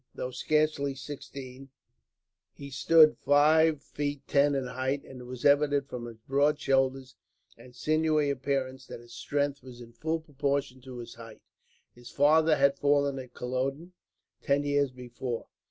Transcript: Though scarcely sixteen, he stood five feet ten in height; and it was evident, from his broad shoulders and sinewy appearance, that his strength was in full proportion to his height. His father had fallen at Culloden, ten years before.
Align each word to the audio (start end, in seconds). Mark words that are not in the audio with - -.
Though 0.15 0.31
scarcely 0.31 0.95
sixteen, 0.95 1.69
he 2.53 2.71
stood 2.71 3.17
five 3.19 3.83
feet 3.83 4.27
ten 4.27 4.55
in 4.55 4.65
height; 4.65 5.03
and 5.05 5.21
it 5.21 5.25
was 5.25 5.45
evident, 5.45 5.89
from 5.89 6.07
his 6.07 6.17
broad 6.27 6.59
shoulders 6.59 7.15
and 7.55 7.75
sinewy 7.75 8.31
appearance, 8.31 8.87
that 8.87 8.99
his 8.99 9.13
strength 9.13 9.61
was 9.61 9.79
in 9.79 9.93
full 9.93 10.19
proportion 10.19 10.81
to 10.81 10.97
his 10.97 11.13
height. 11.13 11.43
His 11.93 12.09
father 12.09 12.55
had 12.55 12.79
fallen 12.79 13.19
at 13.19 13.35
Culloden, 13.35 13.93
ten 14.41 14.63
years 14.63 14.89
before. 14.89 15.45